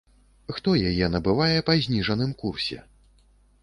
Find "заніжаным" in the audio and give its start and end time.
1.87-2.37